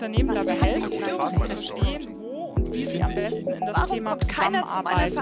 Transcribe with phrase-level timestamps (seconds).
[0.00, 4.18] Unternehmen dabei helfen, zu verstehen, wo und wie sie am besten in das Warum Thema
[4.18, 5.12] Zusammenarbeit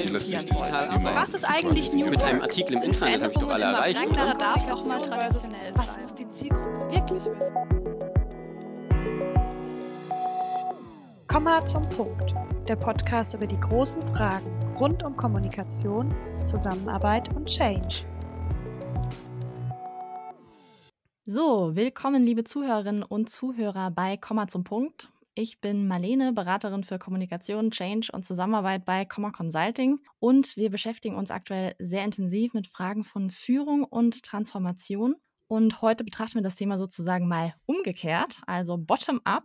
[0.00, 1.04] investieren wollen.
[1.04, 2.48] Was ist eigentlich New Mit einem Work?
[2.48, 4.34] Artikel im Internet habe ich doch alle erreicht, oder?
[4.34, 7.54] darf auch mal traditionell Was muss die Zielgruppe wirklich wissen?
[11.28, 12.34] Komma zum Punkt.
[12.66, 16.12] Der Podcast über die großen Fragen rund um Kommunikation,
[16.44, 18.04] Zusammenarbeit und Change.
[21.26, 25.08] So, willkommen liebe Zuhörerinnen und Zuhörer bei Komma zum Punkt.
[25.34, 31.14] Ich bin Marlene, Beraterin für Kommunikation, Change und Zusammenarbeit bei Komma Consulting und wir beschäftigen
[31.14, 35.16] uns aktuell sehr intensiv mit Fragen von Führung und Transformation.
[35.46, 39.44] Und heute betrachten wir das Thema sozusagen mal umgekehrt, also bottom-up,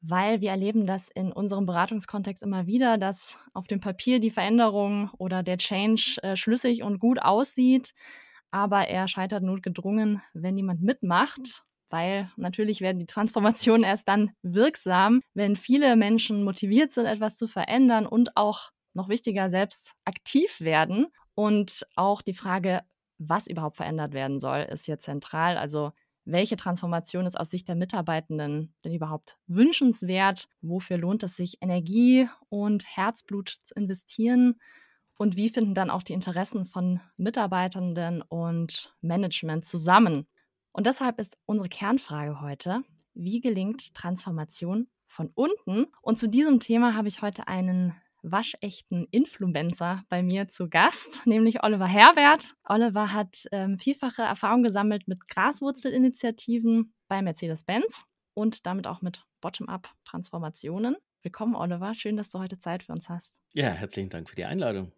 [0.00, 5.10] weil wir erleben das in unserem Beratungskontext immer wieder, dass auf dem Papier die Veränderung
[5.18, 7.92] oder der Change äh, schlüssig und gut aussieht,
[8.50, 15.22] aber er scheitert notgedrungen, wenn niemand mitmacht, weil natürlich werden die Transformationen erst dann wirksam,
[15.34, 21.06] wenn viele Menschen motiviert sind, etwas zu verändern und auch noch wichtiger selbst aktiv werden.
[21.34, 22.82] Und auch die Frage,
[23.18, 25.56] was überhaupt verändert werden soll, ist hier zentral.
[25.56, 25.92] Also
[26.24, 30.48] welche Transformation ist aus Sicht der Mitarbeitenden denn überhaupt wünschenswert?
[30.60, 34.60] Wofür lohnt es sich, Energie und Herzblut zu investieren?
[35.18, 40.28] Und wie finden dann auch die Interessen von Mitarbeitenden und Management zusammen?
[40.72, 42.82] Und deshalb ist unsere Kernfrage heute,
[43.14, 45.86] wie gelingt Transformation von unten?
[46.02, 51.64] Und zu diesem Thema habe ich heute einen waschechten Influencer bei mir zu Gast, nämlich
[51.64, 52.54] Oliver Herbert.
[52.62, 60.96] Oliver hat ähm, vielfache Erfahrung gesammelt mit Graswurzelinitiativen bei Mercedes-Benz und damit auch mit Bottom-up-Transformationen.
[61.22, 61.94] Willkommen, Oliver.
[61.94, 63.40] Schön, dass du heute Zeit für uns hast.
[63.52, 64.92] Ja, herzlichen Dank für die Einladung.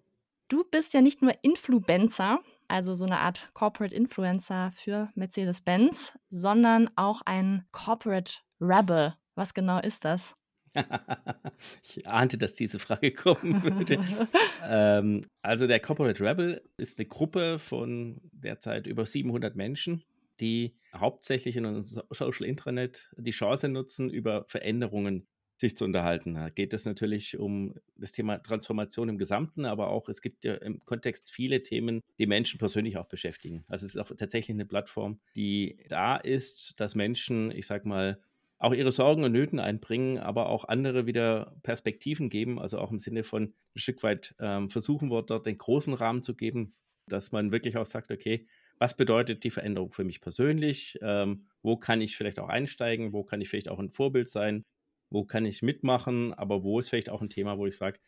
[0.50, 6.90] Du bist ja nicht nur Influencer, also so eine Art Corporate Influencer für Mercedes-Benz, sondern
[6.96, 9.14] auch ein Corporate Rebel.
[9.36, 10.34] Was genau ist das?
[11.84, 14.04] ich ahnte, dass diese Frage kommen würde.
[14.64, 20.02] ähm, also der Corporate Rebel ist eine Gruppe von derzeit über 700 Menschen,
[20.40, 25.28] die hauptsächlich in unserem Social Intranet die Chance nutzen, über Veränderungen
[25.60, 26.34] sich zu unterhalten.
[26.34, 30.54] Da geht es natürlich um das Thema Transformation im Gesamten, aber auch es gibt ja
[30.54, 33.62] im Kontext viele Themen, die Menschen persönlich auch beschäftigen.
[33.68, 38.18] Also es ist auch tatsächlich eine Plattform, die da ist, dass Menschen, ich sag mal,
[38.58, 42.98] auch ihre Sorgen und Nöten einbringen, aber auch andere wieder Perspektiven geben, also auch im
[42.98, 46.74] Sinne von ein Stück weit ähm, versuchen wir dort den großen Rahmen zu geben,
[47.06, 48.46] dass man wirklich auch sagt, okay,
[48.78, 50.98] was bedeutet die Veränderung für mich persönlich?
[51.02, 53.12] Ähm, wo kann ich vielleicht auch einsteigen?
[53.12, 54.64] Wo kann ich vielleicht auch ein Vorbild sein?
[55.10, 57.98] Wo kann ich mitmachen, aber wo ist vielleicht auch ein Thema, wo ich sage,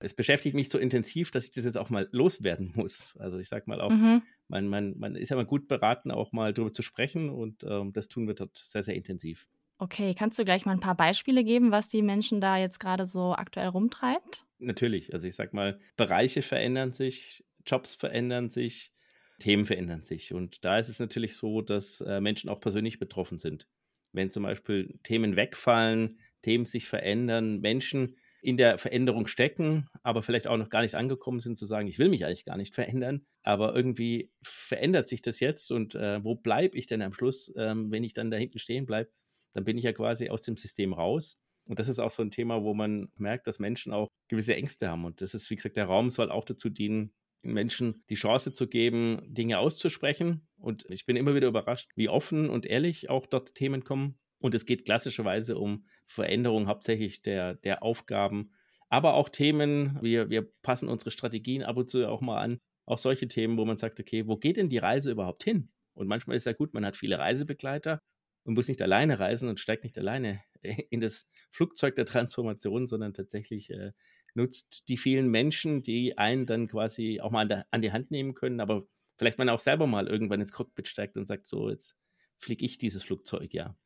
[0.00, 3.16] es beschäftigt mich so intensiv, dass ich das jetzt auch mal loswerden muss.
[3.18, 4.22] Also ich sage mal auch, mhm.
[4.48, 7.92] man, man, man ist ja mal gut beraten, auch mal darüber zu sprechen und ähm,
[7.92, 9.46] das tun wir dort sehr, sehr intensiv.
[9.80, 13.06] Okay, kannst du gleich mal ein paar Beispiele geben, was die Menschen da jetzt gerade
[13.06, 14.44] so aktuell rumtreibt?
[14.58, 18.92] Natürlich, also ich sage mal, Bereiche verändern sich, Jobs verändern sich,
[19.38, 20.34] Themen verändern sich.
[20.34, 23.68] Und da ist es natürlich so, dass äh, Menschen auch persönlich betroffen sind.
[24.12, 30.46] Wenn zum Beispiel Themen wegfallen, Themen sich verändern, Menschen in der Veränderung stecken, aber vielleicht
[30.46, 33.26] auch noch gar nicht angekommen sind, zu sagen, ich will mich eigentlich gar nicht verändern,
[33.42, 37.90] aber irgendwie verändert sich das jetzt und äh, wo bleibe ich denn am Schluss, ähm,
[37.90, 39.10] wenn ich dann da hinten stehen bleibe,
[39.52, 41.38] dann bin ich ja quasi aus dem System raus.
[41.64, 44.88] Und das ist auch so ein Thema, wo man merkt, dass Menschen auch gewisse Ängste
[44.88, 45.04] haben.
[45.04, 47.12] Und das ist, wie gesagt, der Raum soll auch dazu dienen,
[47.42, 50.48] Menschen die Chance zu geben, Dinge auszusprechen.
[50.56, 54.18] Und ich bin immer wieder überrascht, wie offen und ehrlich auch dort Themen kommen.
[54.38, 58.52] Und es geht klassischerweise um Veränderung hauptsächlich der, der Aufgaben,
[58.88, 62.98] aber auch Themen, wir, wir passen unsere Strategien ab und zu auch mal an, auch
[62.98, 65.70] solche Themen, wo man sagt, okay, wo geht denn die Reise überhaupt hin?
[65.92, 68.00] Und manchmal ist ja gut, man hat viele Reisebegleiter
[68.44, 70.42] und muss nicht alleine reisen und steigt nicht alleine
[70.90, 73.92] in das Flugzeug der Transformation, sondern tatsächlich äh,
[74.34, 78.10] nutzt die vielen Menschen, die einen dann quasi auch mal an, der, an die Hand
[78.10, 78.86] nehmen können, aber
[79.18, 81.98] vielleicht man auch selber mal irgendwann ins Cockpit steigt und sagt, so, jetzt
[82.38, 83.76] fliege ich dieses Flugzeug, ja.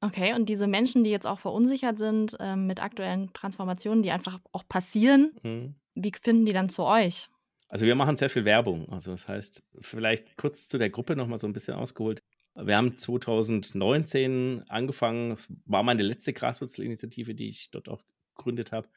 [0.00, 4.40] Okay, und diese Menschen, die jetzt auch verunsichert sind ähm, mit aktuellen Transformationen, die einfach
[4.52, 5.74] auch passieren, mhm.
[5.94, 7.28] wie finden die dann zu euch?
[7.68, 8.88] Also wir machen sehr viel Werbung.
[8.88, 12.22] Also das heißt, vielleicht kurz zu der Gruppe nochmal so ein bisschen ausgeholt.
[12.56, 18.02] Wir haben 2019 angefangen, das war meine letzte Graswurzelinitiative, die ich dort auch
[18.36, 18.88] gegründet habe.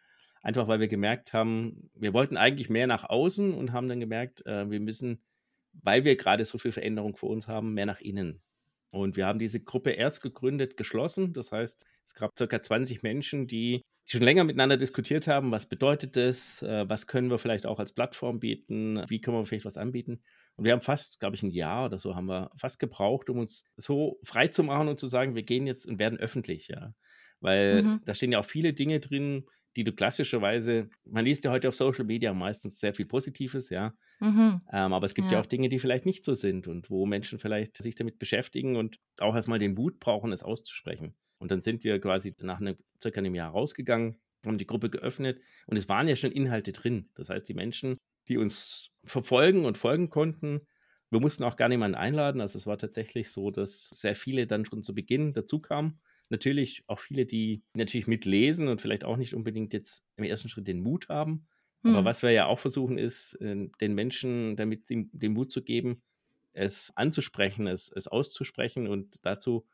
[0.41, 4.45] Einfach weil wir gemerkt haben, wir wollten eigentlich mehr nach außen und haben dann gemerkt,
[4.45, 5.21] äh, wir müssen,
[5.71, 8.41] weil wir gerade so viel Veränderung vor uns haben, mehr nach innen.
[8.93, 11.33] Und wir haben diese Gruppe erst gegründet, geschlossen.
[11.33, 16.15] Das heißt, es gab circa 20 Menschen, die schon länger miteinander diskutiert haben, was bedeutet
[16.17, 19.77] das, äh, was können wir vielleicht auch als Plattform bieten, wie können wir vielleicht was
[19.77, 20.21] anbieten.
[20.55, 23.39] Und wir haben fast, glaube ich, ein Jahr oder so haben wir fast gebraucht, um
[23.39, 26.93] uns so frei zu machen und zu sagen, wir gehen jetzt und werden öffentlich, ja.
[27.39, 28.01] Weil Mhm.
[28.05, 31.75] da stehen ja auch viele Dinge drin, die du klassischerweise, man liest ja heute auf
[31.75, 33.93] Social Media meistens sehr viel Positives, ja.
[34.19, 34.61] Mhm.
[34.71, 35.33] Ähm, aber es gibt ja.
[35.33, 35.41] Ja.
[35.41, 38.99] auch Dinge, die vielleicht nicht so sind und wo Menschen vielleicht sich damit beschäftigen und
[39.19, 41.15] auch erstmal den Mut brauchen, es auszusprechen.
[41.39, 45.41] Und dann sind wir quasi nach einem, circa einem Jahr rausgegangen, haben die Gruppe geöffnet
[45.67, 47.09] und es waren ja schon Inhalte drin.
[47.15, 47.97] Das heißt, die Menschen,
[48.27, 50.61] die uns verfolgen und folgen konnten,
[51.09, 52.41] wir mussten auch gar niemanden einladen.
[52.41, 56.01] Also es war tatsächlich so, dass sehr viele dann schon zu Beginn dazu kamen.
[56.33, 60.67] Natürlich auch viele, die natürlich mitlesen und vielleicht auch nicht unbedingt jetzt im ersten Schritt
[60.67, 61.47] den Mut haben.
[61.83, 62.05] Aber Hm.
[62.05, 66.01] was wir ja auch versuchen, ist, äh, den Menschen damit den, den Mut zu geben,
[66.53, 69.67] es anzusprechen, es, es auszusprechen und dazu,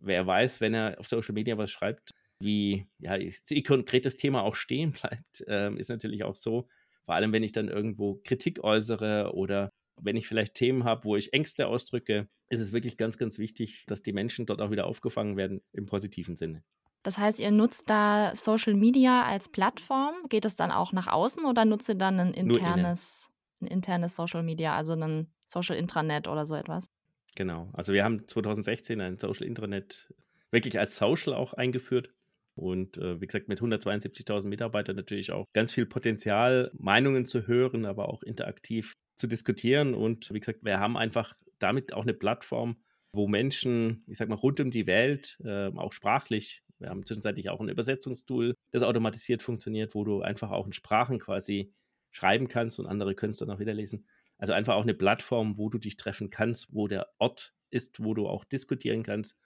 [0.00, 4.54] wer weiß, wenn er auf Social Media was schreibt, wie ja, ihr konkretes Thema auch
[4.54, 6.68] stehen bleibt, ähm, ist natürlich auch so,
[7.06, 11.16] vor allem wenn ich dann irgendwo Kritik äußere oder wenn ich vielleicht Themen habe, wo
[11.16, 14.86] ich Ängste ausdrücke, ist es wirklich ganz, ganz wichtig, dass die Menschen dort auch wieder
[14.86, 16.62] aufgefangen werden im positiven Sinne.
[17.02, 20.14] Das heißt, ihr nutzt da Social Media als Plattform.
[20.28, 23.28] Geht es dann auch nach außen oder nutzt ihr dann ein internes,
[23.60, 26.88] ein internes Social Media, also ein Social Intranet oder so etwas?
[27.34, 27.70] Genau.
[27.72, 30.12] Also wir haben 2016 ein Social Intranet
[30.50, 32.10] wirklich als Social auch eingeführt.
[32.54, 37.86] Und äh, wie gesagt, mit 172.000 Mitarbeitern natürlich auch ganz viel Potenzial, Meinungen zu hören,
[37.86, 39.94] aber auch interaktiv zu diskutieren.
[39.94, 42.76] Und wie gesagt, wir haben einfach damit auch eine Plattform,
[43.12, 47.48] wo Menschen, ich sag mal, rund um die Welt, äh, auch sprachlich, wir haben zwischenzeitlich
[47.48, 51.72] auch ein Übersetzungstool, das automatisiert funktioniert, wo du einfach auch in Sprachen quasi
[52.10, 54.06] schreiben kannst und andere können es dann auch wieder lesen.
[54.38, 58.14] Also einfach auch eine Plattform, wo du dich treffen kannst, wo der Ort ist, wo
[58.14, 59.38] du auch diskutieren kannst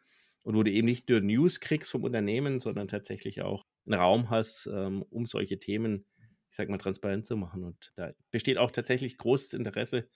[0.42, 4.30] und wo du eben nicht nur News kriegst vom Unternehmen, sondern tatsächlich auch einen Raum
[4.30, 6.06] hast, ähm, um solche Themen,
[6.56, 7.64] ich sag mal, transparent zu machen.
[7.64, 10.08] Und da besteht auch tatsächlich großes Interesse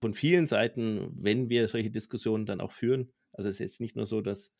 [0.00, 3.12] von vielen Seiten, wenn wir solche Diskussionen dann auch führen.
[3.34, 4.54] Also es ist jetzt nicht nur so, dass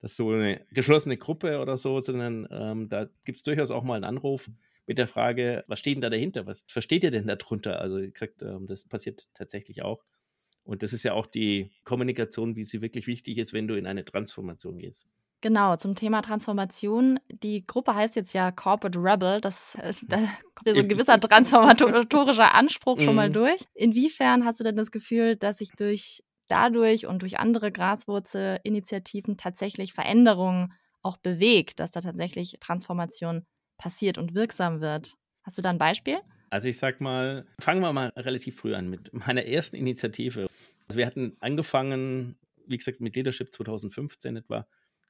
[0.00, 3.96] das so eine geschlossene Gruppe oder so, sondern ähm, da gibt es durchaus auch mal
[3.96, 4.50] einen Anruf
[4.86, 6.46] mit der Frage, was steht denn da dahinter?
[6.46, 7.82] Was versteht ihr denn darunter?
[7.82, 10.02] Also wie gesagt, ähm, das passiert tatsächlich auch.
[10.64, 13.86] Und das ist ja auch die Kommunikation, wie sie wirklich wichtig ist, wenn du in
[13.86, 15.06] eine Transformation gehst.
[15.40, 17.20] Genau, zum Thema Transformation.
[17.30, 19.40] Die Gruppe heißt jetzt ja Corporate Rebel.
[19.40, 23.34] Das, ist, da kommt ja so ein gewisser transformatorischer Anspruch schon mal Mhm.
[23.34, 23.62] durch.
[23.74, 29.92] Inwiefern hast du denn das Gefühl, dass sich durch dadurch und durch andere Graswurzelinitiativen tatsächlich
[29.92, 33.46] Veränderungen auch bewegt, dass da tatsächlich Transformation
[33.76, 35.14] passiert und wirksam wird?
[35.44, 36.18] Hast du da ein Beispiel?
[36.50, 40.48] Also ich sag mal, fangen wir mal relativ früh an mit meiner ersten Initiative.
[40.88, 42.36] Also wir hatten angefangen,
[42.66, 44.66] wie gesagt, mit Leadership 2015 etwa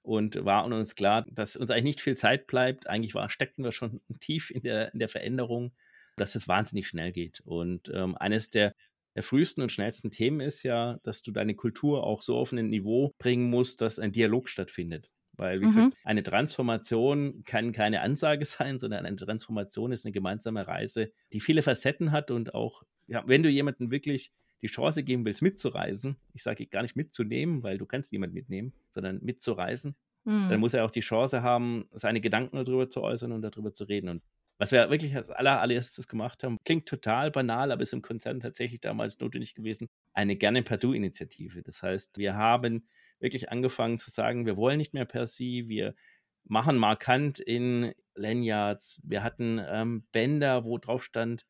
[0.08, 2.88] und war uns klar, dass uns eigentlich nicht viel Zeit bleibt.
[2.88, 5.72] Eigentlich war, steckten wir schon tief in der, in der Veränderung,
[6.16, 7.40] dass es wahnsinnig schnell geht.
[7.44, 8.75] Und ähm, eines der,
[9.14, 12.69] der frühesten und schnellsten Themen ist ja, dass du deine Kultur auch so auf ein
[12.69, 15.10] Niveau bringen musst, dass ein Dialog stattfindet.
[15.37, 15.69] Weil, wie Mhm.
[15.69, 21.40] gesagt, eine Transformation kann keine Ansage sein, sondern eine Transformation ist eine gemeinsame Reise, die
[21.40, 24.32] viele Facetten hat und auch, ja, wenn du jemandem wirklich
[24.62, 28.72] die Chance geben willst, mitzureisen, ich sage gar nicht mitzunehmen, weil du kannst niemanden mitnehmen,
[28.90, 30.60] sondern mitzureisen, dann Hm.
[30.60, 34.08] muss er auch die Chance haben, seine Gedanken darüber zu äußern und darüber zu reden.
[34.08, 34.22] Und
[34.58, 38.40] was wir wirklich als aller, allererstes gemacht haben, klingt total banal, aber ist im Konzern
[38.40, 41.62] tatsächlich damals notwendig gewesen, eine Gerne per Du-Initiative.
[41.62, 42.88] Das heißt, wir haben
[43.20, 45.94] wirklich angefangen zu sagen, wir wollen nicht mehr per Sie, wir
[46.44, 51.47] machen markant in Lanyards, wir hatten ähm, Bänder, wo drauf stand,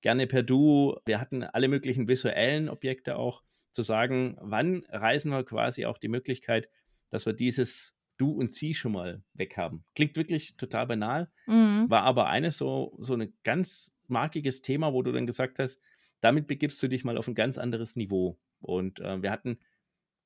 [0.00, 5.44] gerne per Du, wir hatten alle möglichen visuellen Objekte auch, zu sagen, wann reisen wir
[5.44, 6.68] quasi auch die Möglichkeit,
[7.10, 9.84] dass wir dieses Du und Sie schon mal weg haben.
[9.94, 11.88] Klingt wirklich total banal, Mhm.
[11.88, 15.80] war aber eines so, so ein ganz markiges Thema, wo du dann gesagt hast,
[16.20, 18.38] damit begibst du dich mal auf ein ganz anderes Niveau.
[18.60, 19.60] Und äh, wir hatten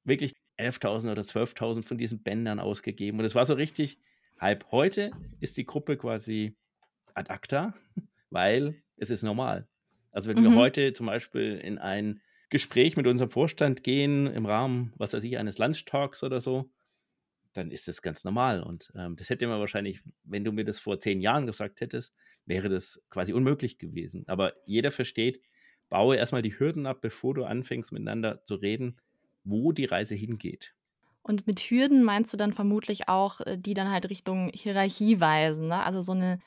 [0.05, 3.19] wirklich 11.000 oder 12.000 von diesen Bändern ausgegeben.
[3.19, 3.99] Und es war so richtig
[4.41, 4.65] Hype.
[4.71, 5.11] Heute
[5.41, 6.57] ist die Gruppe quasi
[7.15, 7.75] ad acta,
[8.31, 9.69] weil es ist normal.
[10.13, 10.55] Also wenn wir Mhm.
[10.55, 15.39] heute zum Beispiel in ein Gespräch mit unserem Vorstand gehen, im Rahmen, was weiß ich,
[15.39, 16.71] eines Lunchtalks oder so,
[17.55, 18.63] dann ist das ganz normal.
[18.63, 22.15] Und ähm, das hätte man wahrscheinlich, wenn du mir das vor zehn Jahren gesagt hättest,
[22.47, 24.25] wäre das quasi unmöglich gewesen.
[24.29, 25.43] Aber jeder versteht,
[25.89, 28.99] baue erstmal die Hürden ab, bevor du anfängst miteinander zu reden,
[29.45, 30.75] wo die Reise hingeht.
[31.23, 35.69] Und mit Hürden meinst du dann vermutlich auch, äh, die dann halt Richtung Hierarchie weisen,
[35.69, 35.83] ne?
[35.85, 36.41] Also so eine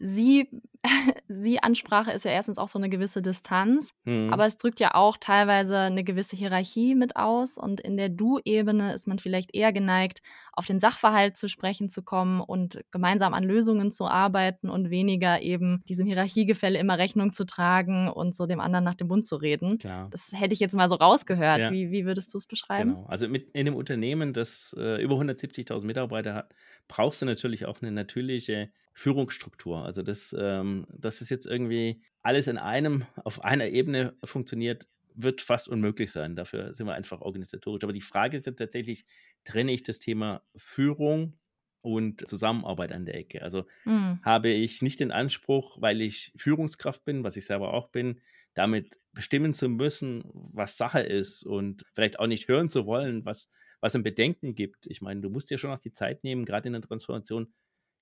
[0.00, 0.48] sie,
[1.28, 4.32] sie Ansprache ist ja erstens auch so eine gewisse Distanz, Mhm.
[4.32, 8.92] aber es drückt ja auch teilweise eine gewisse Hierarchie mit aus und in der Du-Ebene
[8.92, 10.20] ist man vielleicht eher geneigt,
[10.52, 15.40] auf den Sachverhalt zu sprechen zu kommen und gemeinsam an Lösungen zu arbeiten und weniger
[15.40, 19.36] eben diesem Hierarchiegefälle immer Rechnung zu tragen und so dem anderen nach dem Mund zu
[19.36, 19.78] reden.
[19.78, 20.08] Klar.
[20.10, 21.60] Das hätte ich jetzt mal so rausgehört.
[21.60, 21.72] Ja.
[21.72, 22.90] Wie, wie würdest du es beschreiben?
[22.94, 23.06] Genau.
[23.06, 26.54] Also mit in einem Unternehmen, das äh, über 170.000 Mitarbeiter hat,
[26.88, 29.84] brauchst du natürlich auch eine natürliche Führungsstruktur.
[29.84, 35.42] Also das, ähm, dass es jetzt irgendwie alles in einem, auf einer Ebene funktioniert, wird
[35.42, 36.36] fast unmöglich sein.
[36.36, 37.82] Dafür sind wir einfach organisatorisch.
[37.84, 39.04] Aber die Frage ist jetzt tatsächlich,
[39.44, 41.38] trenne ich das Thema Führung
[41.82, 43.42] und Zusammenarbeit an der Ecke?
[43.42, 44.14] Also Hm.
[44.22, 48.20] habe ich nicht den Anspruch, weil ich Führungskraft bin, was ich selber auch bin,
[48.54, 53.50] damit bestimmen zu müssen, was Sache ist und vielleicht auch nicht hören zu wollen, was,
[53.80, 54.86] was ein Bedenken gibt.
[54.86, 57.52] Ich meine, du musst dir schon auch die Zeit nehmen, gerade in der Transformation,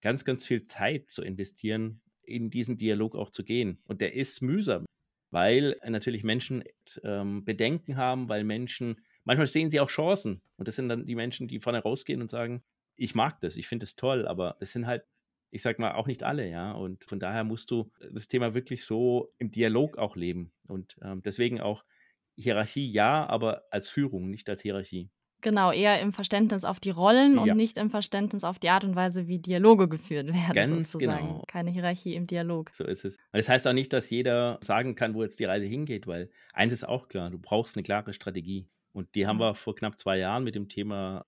[0.03, 3.81] ganz, ganz viel Zeit zu investieren, in diesen Dialog auch zu gehen.
[3.85, 4.85] Und der ist mühsam,
[5.31, 6.65] weil natürlich Menschen
[7.03, 10.43] ähm, Bedenken haben, weil Menschen, manchmal sehen sie auch Chancen.
[10.57, 12.63] Und das sind dann die Menschen, die vorne rausgehen und sagen,
[12.97, 15.05] ich mag das, ich finde es toll, aber das sind halt,
[15.51, 16.73] ich sag mal, auch nicht alle, ja.
[16.73, 20.53] Und von daher musst du das Thema wirklich so im Dialog auch leben.
[20.69, 21.85] Und ähm, deswegen auch
[22.37, 25.11] Hierarchie ja, aber als Führung, nicht als Hierarchie.
[25.43, 27.43] Genau, eher im Verständnis auf die Rollen Ja.
[27.43, 31.27] und nicht im Verständnis auf die Art und Weise, wie Dialoge geführt werden, Ganz sozusagen.
[31.27, 31.45] genau.
[31.49, 32.71] Keine Hierarchie im Dialog.
[32.73, 33.17] So ist es.
[33.17, 36.31] Und das heißt auch nicht, dass jeder sagen kann, wo jetzt die Reise hingeht, weil
[36.55, 38.69] eins ist auch klar, du brauchst eine klare Strategie.
[38.93, 41.25] Und die haben wir vor knapp zwei Jahren mit dem Thema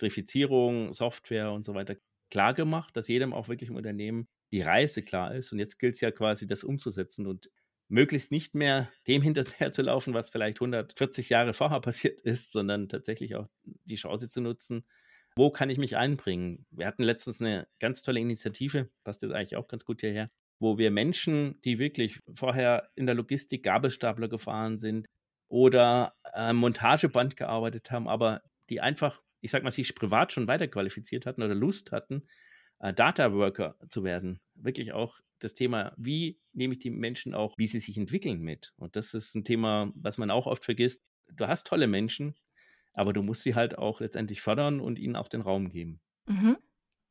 [0.00, 1.96] Elektrifizierung, Software und so weiter
[2.30, 5.52] klar gemacht, dass jedem auch wirklich im Unternehmen die Reise klar ist.
[5.52, 7.50] Und jetzt gilt es ja quasi, das umzusetzen und
[7.88, 12.88] möglichst nicht mehr dem hinterher zu laufen, was vielleicht 140 Jahre vorher passiert ist, sondern
[12.88, 13.48] tatsächlich auch
[13.84, 14.84] die Chance zu nutzen,
[15.36, 16.66] wo kann ich mich einbringen?
[16.70, 20.28] Wir hatten letztens eine ganz tolle Initiative, passt jetzt eigentlich auch ganz gut hierher,
[20.58, 25.06] wo wir Menschen, die wirklich vorher in der Logistik Gabelstapler gefahren sind
[25.48, 31.26] oder am Montageband gearbeitet haben, aber die einfach, ich sag mal, sich privat schon weiterqualifiziert
[31.26, 32.26] hatten oder Lust hatten,
[32.78, 34.40] äh, Data Worker zu werden.
[34.54, 38.72] Wirklich auch das Thema, wie nehme ich die Menschen auch, wie sie sich entwickeln mit.
[38.76, 41.02] Und das ist ein Thema, was man auch oft vergisst.
[41.32, 42.34] Du hast tolle Menschen,
[42.92, 46.00] aber du musst sie halt auch letztendlich fördern und ihnen auch den Raum geben.
[46.26, 46.56] Mhm.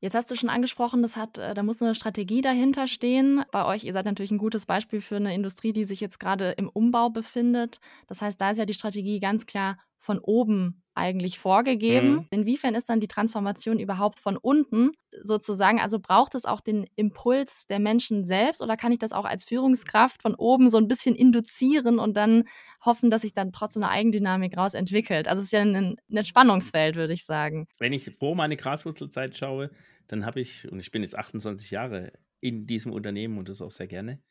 [0.02, 3.44] Jetzt hast du schon angesprochen, das hat, äh, da muss eine Strategie dahinter stehen.
[3.52, 6.52] Bei euch, ihr seid natürlich ein gutes Beispiel für eine Industrie, die sich jetzt gerade
[6.52, 7.80] im Umbau befindet.
[8.08, 12.12] Das heißt, da ist ja die Strategie ganz klar von oben eigentlich vorgegeben.
[12.12, 12.28] Mhm.
[12.32, 14.92] Inwiefern ist dann die Transformation überhaupt von unten
[15.24, 15.80] sozusagen?
[15.80, 19.44] Also braucht es auch den Impuls der Menschen selbst oder kann ich das auch als
[19.44, 22.46] Führungskraft von oben so ein bisschen induzieren und dann
[22.84, 25.28] hoffen, dass sich dann trotzdem eine Eigendynamik raus entwickelt?
[25.28, 27.68] Also es ist ja ein, ein Spannungsfeld, würde ich sagen.
[27.78, 29.72] Wenn ich vor meine Graswurzelzeit schaue,
[30.08, 33.72] dann habe ich, und ich bin jetzt 28 Jahre in diesem Unternehmen und das auch
[33.72, 34.22] sehr gerne,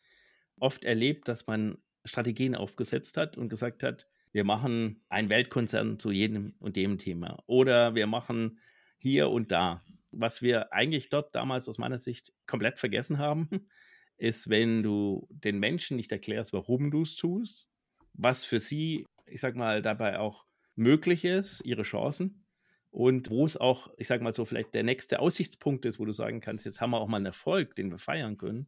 [0.58, 6.10] oft erlebt, dass man Strategien aufgesetzt hat und gesagt hat, wir machen einen Weltkonzern zu
[6.10, 8.58] jedem und dem Thema oder wir machen
[8.98, 9.84] hier und da.
[10.10, 13.48] Was wir eigentlich dort damals aus meiner Sicht komplett vergessen haben,
[14.16, 17.68] ist, wenn du den Menschen nicht erklärst, warum du es tust,
[18.12, 22.44] was für sie, ich sag mal, dabei auch möglich ist, ihre Chancen
[22.90, 26.12] und wo es auch, ich sag mal so, vielleicht der nächste Aussichtspunkt ist, wo du
[26.12, 28.66] sagen kannst, jetzt haben wir auch mal einen Erfolg, den wir feiern können,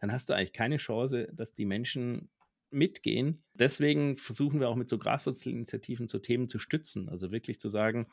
[0.00, 2.30] dann hast du eigentlich keine Chance, dass die Menschen
[2.70, 3.42] mitgehen.
[3.54, 7.08] Deswegen versuchen wir auch mit so Graswurzelinitiativen so Themen zu stützen.
[7.08, 8.06] Also wirklich zu sagen,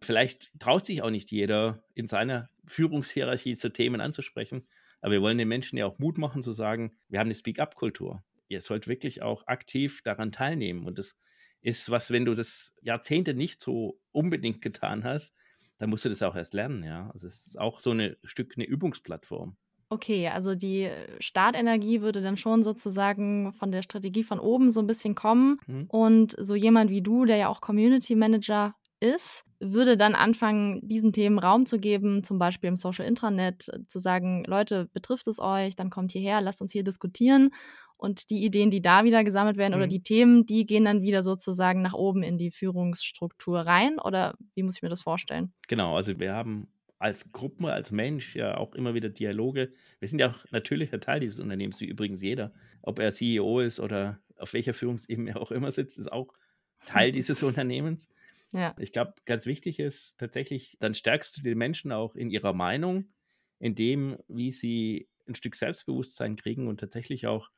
[0.00, 4.66] vielleicht traut sich auch nicht jeder in seiner Führungshierarchie zu Themen anzusprechen,
[5.00, 8.22] aber wir wollen den Menschen ja auch Mut machen zu sagen, wir haben eine Speak-up-Kultur.
[8.48, 10.84] Ihr sollt wirklich auch aktiv daran teilnehmen.
[10.84, 11.16] Und das
[11.62, 15.34] ist was, wenn du das Jahrzehnte nicht so unbedingt getan hast,
[15.78, 17.10] dann musst du das auch erst lernen, ja.
[17.10, 19.56] Also es ist auch so ein Stück eine Übungsplattform.
[19.92, 24.86] Okay, also die Startenergie würde dann schon sozusagen von der Strategie von oben so ein
[24.86, 25.58] bisschen kommen.
[25.66, 25.86] Mhm.
[25.88, 31.12] Und so jemand wie du, der ja auch Community Manager ist, würde dann anfangen, diesen
[31.12, 35.40] Themen Raum zu geben, zum Beispiel im Social Intranet, äh, zu sagen, Leute, betrifft es
[35.40, 37.50] euch, dann kommt hierher, lasst uns hier diskutieren.
[37.98, 39.90] Und die Ideen, die da wieder gesammelt werden oder Mhm.
[39.90, 43.98] die Themen, die gehen dann wieder sozusagen nach oben in die Führungsstruktur rein.
[43.98, 45.52] Oder wie muss ich mir das vorstellen?
[45.68, 46.68] Genau, also wir haben
[47.00, 49.72] als Gruppe, als Mensch ja auch immer wieder Dialoge.
[50.00, 52.52] Wir sind ja auch natürlicher Teil dieses Unternehmens, wie übrigens jeder.
[52.82, 56.34] Ob er CEO ist oder auf welcher Führungsebene er auch immer sitzt, ist auch
[56.84, 58.10] Teil dieses Unternehmens.
[58.52, 58.76] Ja.
[58.78, 63.08] Ich glaube, ganz wichtig ist tatsächlich, dann stärkst du die Menschen auch in ihrer Meinung,
[63.58, 67.50] in dem, wie sie ein Stück Selbstbewusstsein kriegen und tatsächlich auch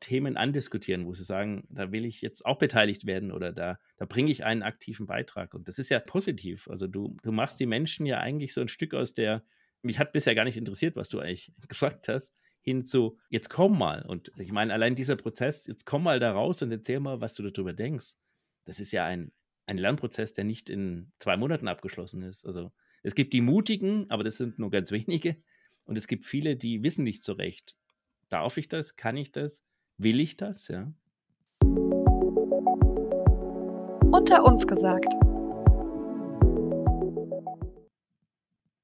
[0.00, 4.06] Themen andiskutieren, wo sie sagen, da will ich jetzt auch beteiligt werden oder da, da
[4.06, 5.54] bringe ich einen aktiven Beitrag.
[5.54, 6.68] Und das ist ja positiv.
[6.68, 9.44] Also du, du machst die Menschen ja eigentlich so ein Stück aus der,
[9.82, 12.34] mich hat bisher gar nicht interessiert, was du eigentlich gesagt hast.
[12.62, 14.02] hin zu, jetzt komm mal.
[14.02, 17.34] Und ich meine, allein dieser Prozess, jetzt komm mal da raus und erzähl mal, was
[17.34, 18.14] du darüber denkst.
[18.64, 19.32] Das ist ja ein,
[19.66, 22.44] ein Lernprozess, der nicht in zwei Monaten abgeschlossen ist.
[22.44, 25.36] Also es gibt die Mutigen, aber das sind nur ganz wenige.
[25.84, 27.76] Und es gibt viele, die wissen nicht so recht.
[28.28, 28.96] Darf ich das?
[28.96, 29.64] Kann ich das?
[30.02, 30.66] Will ich das?
[30.68, 30.86] Ja.
[34.10, 35.12] Unter uns gesagt.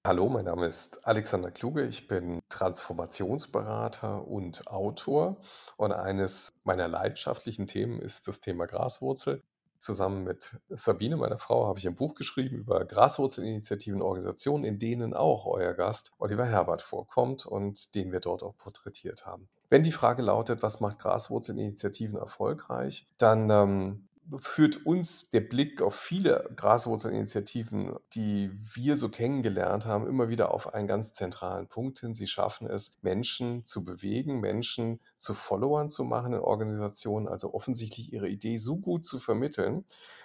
[0.06, 1.87] Hallo, mein Name ist Alexander Kluge.
[1.87, 5.40] Ich bin Transformationsberater und Autor.
[5.78, 9.42] Und eines meiner leidenschaftlichen Themen ist das Thema Graswurzel.
[9.78, 15.14] Zusammen mit Sabine, meiner Frau, habe ich ein Buch geschrieben über Graswurzelinitiativen, Organisationen, in denen
[15.14, 19.49] auch euer Gast Oliver Herbert vorkommt und den wir dort auch porträtiert haben.
[19.68, 24.09] Wenn die Frage lautet, was macht Graswurzelinitiativen erfolgreich, dann ähm,
[24.40, 30.75] führt uns der Blick auf viele Graswurzelinitiativen, die wir so kennengelernt haben, immer wieder auf
[30.75, 32.14] einen ganz zentralen Punkt hin.
[32.14, 38.12] Sie schaffen es, Menschen zu bewegen, Menschen zu Followern zu machen in Organisationen, also offensichtlich
[38.12, 39.85] ihre Idee so gut zu vermitteln,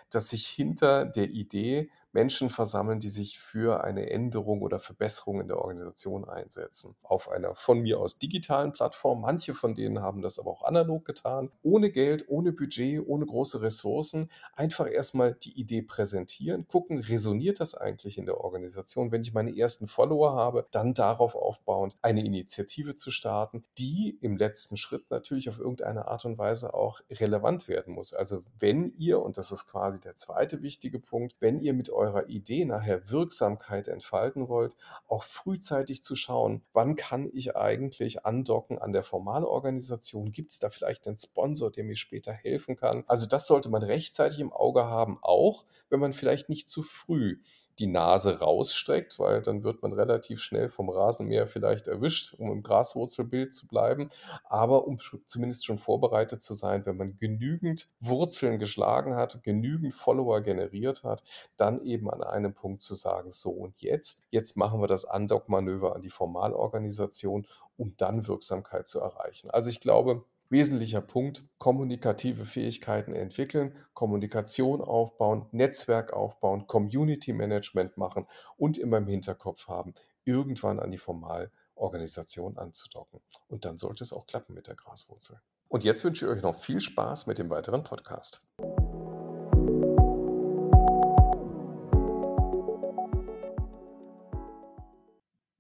[0.10, 5.48] dass sich hinter der Idee Menschen versammeln, die sich für eine Änderung oder Verbesserung in
[5.48, 6.96] der Organisation einsetzen.
[7.03, 9.22] Auf einer von mir aus digitalen Plattform.
[9.22, 11.51] Manche von denen haben das aber auch analog getan.
[11.62, 14.30] Ohne Geld, ohne Budget, ohne große Ressourcen.
[14.56, 19.12] Einfach erstmal die Idee präsentieren, gucken, resoniert das eigentlich in der Organisation.
[19.12, 24.38] Wenn ich meine ersten Follower habe, dann darauf aufbauend eine Initiative zu starten, die im
[24.38, 28.13] letzten Schritt natürlich auf irgendeine Art und Weise auch relevant werden muss.
[28.13, 32.27] Also wenn ihr, und das ist quasi der zweite wichtige Punkt, wenn ihr mit eurer
[32.27, 34.75] Idee nachher Wirksamkeit entfalten wollt,
[35.08, 40.31] auch frühzeitig zu schauen, wann kann ich eigentlich andocken an der Formalorganisation?
[40.31, 43.03] Gibt es da vielleicht einen Sponsor, der mir später helfen kann?
[43.08, 47.38] Also das sollte man rechtzeitig im Auge haben, auch wenn man vielleicht nicht zu früh
[47.80, 52.63] die Nase rausstreckt, weil dann wird man relativ schnell vom Rasenmäher vielleicht erwischt, um im
[52.63, 54.10] Graswurzelbild zu bleiben.
[54.44, 60.42] Aber um zumindest schon vorbereitet zu sein, wenn man genügend Wurzeln geschlagen hat, genügend Follower
[60.42, 61.24] generiert hat,
[61.58, 65.96] dann eben an einem Punkt zu sagen, so und jetzt, jetzt machen wir das Andock-Manöver
[65.96, 67.48] an die Formalorganisation,
[67.78, 69.50] um dann Wirksamkeit zu erreichen.
[69.50, 78.27] Also ich glaube, Wesentlicher Punkt, kommunikative Fähigkeiten entwickeln, Kommunikation aufbauen, Netzwerk aufbauen, Community Management machen
[78.58, 79.93] und immer im Hinterkopf haben,
[80.25, 83.22] irgendwann an die Formalorganisation anzudocken.
[83.48, 85.40] Und dann sollte es auch klappen mit der Graswurzel.
[85.70, 88.46] Und jetzt wünsche ich euch noch viel Spaß mit dem weiteren Podcast.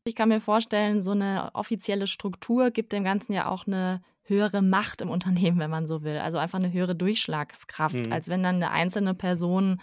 [0.03, 4.01] Ich kann mir vorstellen, so eine offizielle Struktur gibt dem Ganzen ja auch eine
[4.31, 6.17] höhere Macht im Unternehmen, wenn man so will.
[6.17, 8.11] Also einfach eine höhere Durchschlagskraft, mhm.
[8.11, 9.79] als wenn dann eine einzelne Person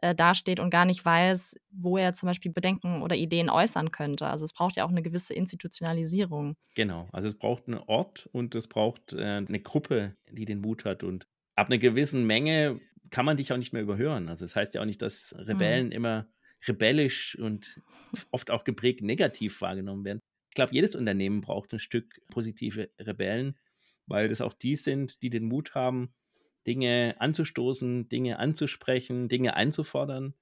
[0.00, 4.26] äh, dasteht und gar nicht weiß, wo er zum Beispiel Bedenken oder Ideen äußern könnte.
[4.26, 6.54] Also es braucht ja auch eine gewisse Institutionalisierung.
[6.76, 10.84] Genau, also es braucht einen Ort und es braucht äh, eine Gruppe, die den Mut
[10.84, 11.02] hat.
[11.02, 12.80] Und ab einer gewissen Menge
[13.10, 14.28] kann man dich auch nicht mehr überhören.
[14.28, 15.92] Also es das heißt ja auch nicht, dass Rebellen mhm.
[15.92, 16.28] immer
[16.66, 17.80] rebellisch und
[18.30, 20.20] oft auch geprägt negativ wahrgenommen werden.
[20.50, 23.56] Ich glaube, jedes Unternehmen braucht ein Stück positive Rebellen,
[24.08, 26.12] weil das auch die sind, die den Mut haben,
[26.66, 30.34] Dinge anzustoßen, Dinge anzusprechen, Dinge einzufordern.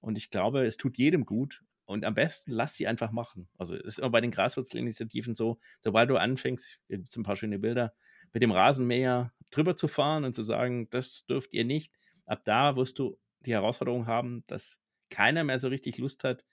[0.00, 1.62] Und ich glaube, es tut jedem gut.
[1.84, 3.48] Und am besten lass sie einfach machen.
[3.58, 7.36] Also es ist immer bei den Graswurzelinitiativen so, sobald du anfängst, gibt es ein paar
[7.36, 7.94] schöne Bilder,
[8.32, 11.94] mit dem Rasenmäher drüber zu fahren und zu sagen, das dürft ihr nicht.
[12.24, 14.78] Ab da wirst du die Herausforderung haben, dass
[15.10, 16.44] keiner mehr so richtig Lust hat,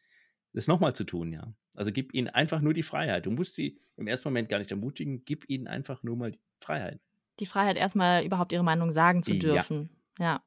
[0.53, 1.53] das nochmal zu tun, ja.
[1.75, 3.25] Also gib ihnen einfach nur die Freiheit.
[3.25, 6.39] Du musst sie im ersten Moment gar nicht ermutigen, gib ihnen einfach nur mal die
[6.61, 6.99] Freiheit.
[7.39, 9.89] Die Freiheit, erstmal überhaupt ihre Meinung sagen zu dürfen.
[10.19, 10.25] Ja.
[10.25, 10.43] ja.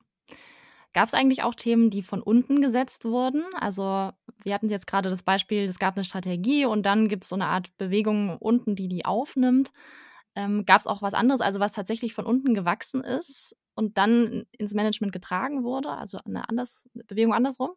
[0.92, 3.42] Gab es eigentlich auch Themen, die von unten gesetzt wurden?
[3.61, 4.12] Also,
[4.45, 7.37] wir hatten jetzt gerade das Beispiel, es gab eine Strategie und dann gibt es so
[7.37, 9.73] eine Art Bewegung unten, die die aufnimmt.
[10.37, 14.47] Ähm, gab es auch was anderes, also was tatsächlich von unten gewachsen ist und dann
[14.53, 15.90] ins Management getragen wurde?
[15.90, 17.71] Also eine anders, Bewegung andersrum?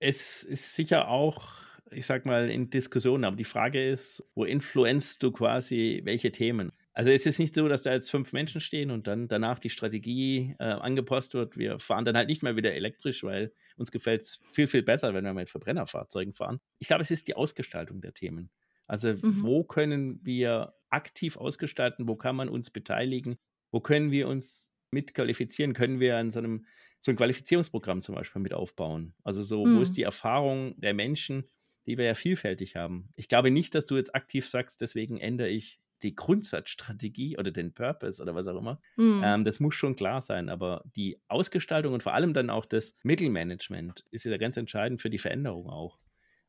[0.00, 1.52] Es ist sicher auch,
[1.90, 6.72] ich sag mal, in Diskussionen, aber die Frage ist, wo influenzt du quasi welche Themen?
[6.92, 9.70] Also es ist nicht so, dass da jetzt fünf Menschen stehen und dann danach die
[9.70, 11.56] Strategie äh, angepasst wird.
[11.56, 15.14] Wir fahren dann halt nicht mehr wieder elektrisch, weil uns gefällt es viel, viel besser,
[15.14, 16.60] wenn wir mit Verbrennerfahrzeugen fahren.
[16.78, 18.50] Ich glaube, es ist die Ausgestaltung der Themen.
[18.86, 19.42] Also mhm.
[19.42, 23.38] wo können wir aktiv ausgestalten, wo kann man uns beteiligen,
[23.70, 26.66] wo können wir uns mitqualifizieren, können wir an so einem
[27.00, 29.14] so ein Qualifizierungsprogramm zum Beispiel mit aufbauen.
[29.24, 29.76] Also so, mhm.
[29.76, 29.94] wo ist mhm.
[29.94, 31.44] die Erfahrung der Menschen,
[31.86, 33.08] die wir ja vielfältig haben.
[33.16, 37.74] Ich glaube nicht, dass du jetzt aktiv sagst, deswegen ändere ich die Grundsatzstrategie oder den
[37.74, 38.80] Purpose oder was auch immer.
[38.96, 39.22] Mhm.
[39.24, 40.48] Ähm, das muss schon klar sein.
[40.48, 45.10] Aber die Ausgestaltung und vor allem dann auch das Mittelmanagement ist ja ganz entscheidend für
[45.10, 45.98] die Veränderung auch.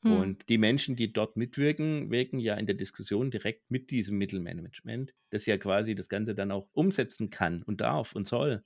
[0.04, 0.12] Mhm.
[0.14, 5.14] Und die Menschen, die dort mitwirken, wirken ja in der Diskussion direkt mit diesem Mittelmanagement,
[5.30, 8.64] das ja quasi das Ganze dann auch umsetzen kann und darf und soll.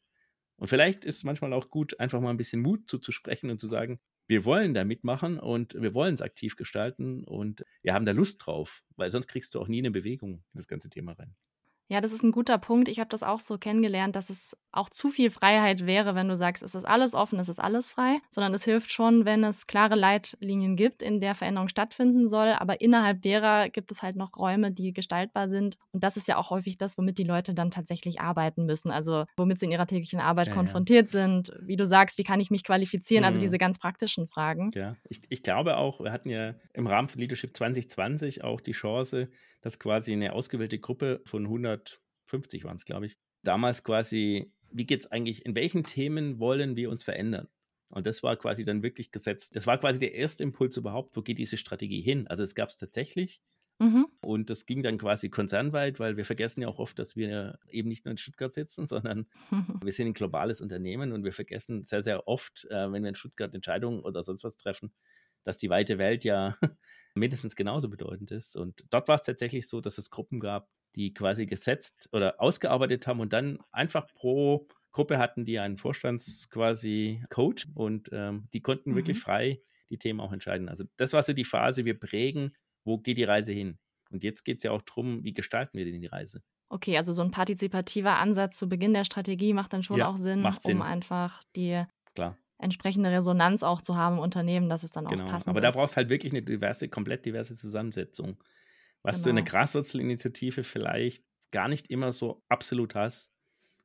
[0.58, 3.68] Und vielleicht ist es manchmal auch gut, einfach mal ein bisschen Mut zuzusprechen und zu
[3.68, 8.12] sagen, wir wollen da mitmachen und wir wollen es aktiv gestalten und wir haben da
[8.12, 11.36] Lust drauf, weil sonst kriegst du auch nie eine Bewegung in das ganze Thema rein.
[11.88, 12.90] Ja, das ist ein guter Punkt.
[12.90, 16.36] Ich habe das auch so kennengelernt, dass es auch zu viel Freiheit wäre, wenn du
[16.36, 19.68] sagst, es ist alles offen, es ist alles frei, sondern es hilft schon, wenn es
[19.68, 22.50] klare Leitlinien gibt, in der Veränderung stattfinden soll.
[22.58, 25.78] Aber innerhalb derer gibt es halt noch Räume, die gestaltbar sind.
[25.92, 28.90] Und das ist ja auch häufig das, womit die Leute dann tatsächlich arbeiten müssen.
[28.90, 31.22] Also womit sie in ihrer täglichen Arbeit ja, konfrontiert ja.
[31.22, 31.54] sind.
[31.62, 33.24] Wie du sagst, wie kann ich mich qualifizieren?
[33.24, 33.36] Also mhm.
[33.36, 34.72] Also diese ganz praktischen Fragen.
[34.76, 38.72] Ja, ich, ich glaube auch, wir hatten ja im Rahmen von Leadership 2020 auch die
[38.72, 39.28] Chance,
[39.66, 45.00] dass quasi eine ausgewählte Gruppe von 150 waren es, glaube ich, damals quasi, wie geht
[45.00, 47.48] es eigentlich, in welchen Themen wollen wir uns verändern?
[47.90, 49.56] Und das war quasi dann wirklich gesetzt.
[49.56, 52.28] Das war quasi der erste Impuls überhaupt, wo geht diese Strategie hin?
[52.28, 53.42] Also es gab es tatsächlich.
[53.80, 54.06] Mhm.
[54.22, 57.90] Und das ging dann quasi konzernweit, weil wir vergessen ja auch oft, dass wir eben
[57.90, 59.26] nicht nur in Stuttgart sitzen, sondern
[59.84, 63.16] wir sind ein globales Unternehmen und wir vergessen sehr, sehr oft, äh, wenn wir in
[63.16, 64.94] Stuttgart Entscheidungen oder sonst was treffen,
[65.46, 66.58] dass die weite Welt ja
[67.16, 68.58] mindestens genauso bedeutend ist.
[68.58, 73.08] Und dort war es tatsächlich so, dass es Gruppen gab, die quasi gesetzt oder ausgearbeitet
[73.08, 78.62] haben und dann einfach pro Gruppe hatten die einen Vorstands quasi Coach und ähm, die
[78.62, 78.96] konnten mhm.
[78.96, 80.70] wirklich frei die Themen auch entscheiden.
[80.70, 82.56] Also das war so die Phase, wir prägen,
[82.86, 83.78] wo geht die Reise hin?
[84.10, 86.42] Und jetzt geht es ja auch darum, wie gestalten wir denn die Reise?
[86.70, 90.18] Okay, also so ein partizipativer Ansatz zu Beginn der Strategie macht dann schon ja, auch
[90.18, 91.84] Sinn, Sinn, um einfach die
[92.16, 95.26] Klar entsprechende Resonanz auch zu haben im Unternehmen, dass es dann genau.
[95.26, 98.38] auch passend Aber da brauchst du halt wirklich eine diverse, komplett diverse Zusammensetzung.
[99.04, 99.24] Was genau.
[99.24, 99.58] du in der genau.
[99.58, 103.32] Graswurzelinitiative vielleicht gar nicht immer so absolut hast.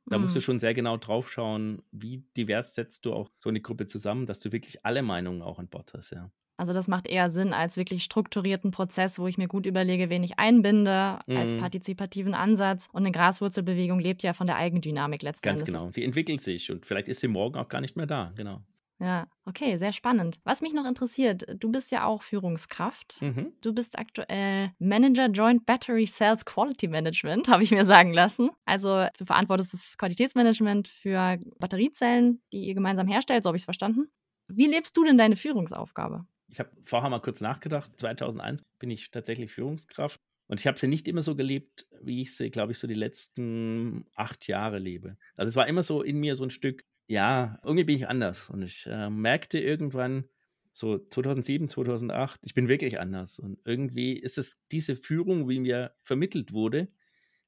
[0.07, 0.21] Da mm.
[0.23, 0.43] musst du mhm.
[0.43, 4.39] schon sehr genau drauf schauen, wie divers setzt du auch so eine Gruppe zusammen, dass
[4.39, 6.31] du wirklich alle Meinungen auch an Bord hast, ja.
[6.61, 10.23] Also das macht eher Sinn als wirklich strukturierten Prozess, wo ich mir gut überlege, wen
[10.23, 11.35] ich einbinde, mhm.
[11.35, 12.87] als partizipativen Ansatz.
[12.91, 15.65] Und eine Graswurzelbewegung lebt ja von der Eigendynamik letztendlich.
[15.65, 15.91] Ganz genau.
[15.91, 18.61] Sie entwickelt sich und vielleicht ist sie morgen auch gar nicht mehr da, genau.
[18.99, 20.39] Ja, okay, sehr spannend.
[20.43, 23.19] Was mich noch interessiert, du bist ja auch Führungskraft.
[23.23, 23.53] Mhm.
[23.61, 28.51] Du bist aktuell Manager Joint Battery Cells Quality Management, habe ich mir sagen lassen.
[28.65, 33.65] Also du verantwortest das Qualitätsmanagement für Batteriezellen, die ihr gemeinsam herstellt, so habe ich es
[33.65, 34.11] verstanden.
[34.47, 36.25] Wie lebst du denn deine Führungsaufgabe?
[36.51, 37.91] Ich habe vorher mal kurz nachgedacht.
[37.97, 40.19] 2001 bin ich tatsächlich Führungskraft.
[40.47, 42.93] Und ich habe sie nicht immer so gelebt, wie ich sie, glaube ich, so die
[42.93, 45.17] letzten acht Jahre lebe.
[45.37, 48.49] Also es war immer so in mir so ein Stück, ja, irgendwie bin ich anders.
[48.49, 50.25] Und ich äh, merkte irgendwann,
[50.73, 53.39] so 2007, 2008, ich bin wirklich anders.
[53.39, 56.89] Und irgendwie ist es diese Führung, wie mir vermittelt wurde.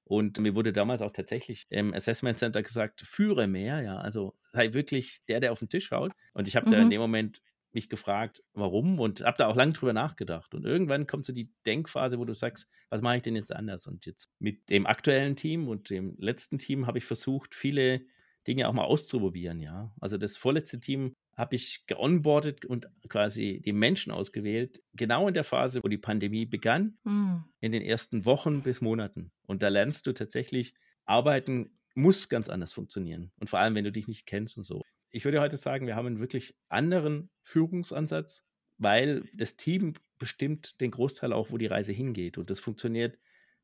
[0.06, 4.74] Und mir wurde damals auch tatsächlich im Assessment Center gesagt, führe mehr, ja, also sei
[4.74, 6.12] wirklich der, der auf den Tisch schaut.
[6.34, 6.72] Und ich habe mhm.
[6.72, 6.92] da in mhm.
[6.92, 7.42] dem Moment
[7.74, 10.54] mich gefragt, warum und habe da auch lange drüber nachgedacht.
[10.54, 13.88] Und irgendwann kommt so die Denkphase, wo du sagst, was mache ich denn jetzt anders?
[13.88, 18.06] Und jetzt mit dem aktuellen Team und dem letzten Team habe ich versucht, viele
[18.48, 19.94] Dinge auch mal auszuprobieren, ja.
[20.00, 25.44] Also das vorletzte Team habe ich geonboardet und quasi die Menschen ausgewählt, genau in der
[25.44, 27.46] Phase, wo die Pandemie begann, mhm.
[27.60, 29.32] in den ersten Wochen bis Monaten.
[29.48, 33.32] Und da lernst du tatsächlich, arbeiten muss ganz anders funktionieren.
[33.40, 34.82] Und vor allem, wenn du dich nicht kennst und so
[35.13, 38.43] ich würde heute sagen, wir haben einen wirklich anderen Führungsansatz,
[38.80, 42.39] weil das Team bestimmt den Großteil auch, wo die Reise hingeht.
[42.39, 43.19] Und das funktioniert,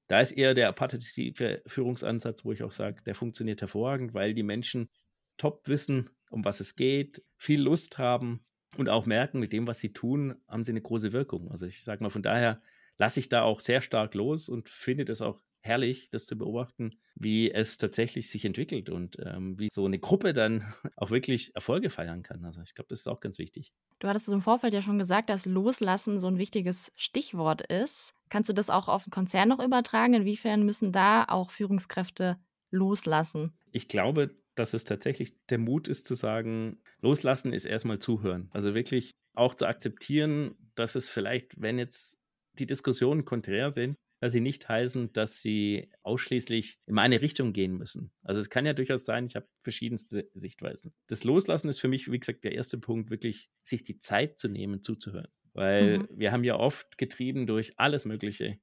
[0.07, 4.43] da ist eher der partizipative Führungsansatz, wo ich auch sage, der funktioniert hervorragend, weil die
[4.43, 4.89] Menschen
[5.37, 8.45] top wissen, um was es geht, viel Lust haben
[8.77, 11.49] und auch merken, mit dem, was sie tun, haben sie eine große Wirkung.
[11.49, 12.61] Also ich sage mal, von daher
[12.99, 16.99] lasse ich da auch sehr stark los und finde das auch herrlich, das zu beobachten,
[17.15, 20.63] wie es tatsächlich sich entwickelt und ähm, wie so eine Gruppe dann
[20.95, 22.45] auch wirklich Erfolge feiern kann.
[22.45, 23.73] Also ich glaube, das ist auch ganz wichtig.
[23.99, 28.13] Du hattest es im Vorfeld ja schon gesagt, dass Loslassen so ein wichtiges Stichwort ist.
[28.29, 30.13] Kannst du das auch auf den Konzern noch übertragen?
[30.13, 32.37] Inwiefern müssen da auch Führungskräfte
[32.71, 33.53] loslassen?
[33.71, 38.49] Ich glaube, dass es tatsächlich der Mut ist zu sagen, loslassen ist erstmal zuhören.
[38.51, 42.17] Also wirklich auch zu akzeptieren, dass es vielleicht, wenn jetzt
[42.59, 47.77] die Diskussionen konträr sind, dass sie nicht heißen, dass sie ausschließlich in meine Richtung gehen
[47.77, 48.11] müssen.
[48.23, 50.93] Also es kann ja durchaus sein, ich habe verschiedenste Sichtweisen.
[51.07, 54.49] Das Loslassen ist für mich, wie gesagt, der erste Punkt, wirklich sich die Zeit zu
[54.49, 55.31] nehmen, zuzuhören.
[55.53, 56.07] Weil mhm.
[56.11, 58.59] wir haben ja oft getrieben durch alles Mögliche,